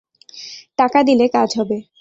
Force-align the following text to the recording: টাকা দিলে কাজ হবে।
টাকা 0.77 0.99
দিলে 1.03 1.25
কাজ 1.27 1.49
হবে। 1.59 1.77